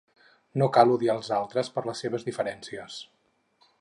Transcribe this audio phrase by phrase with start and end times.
[0.61, 2.97] No cal odiar els altres per les seves diferències.